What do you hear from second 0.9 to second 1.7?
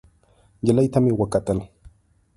ته مې وکتل.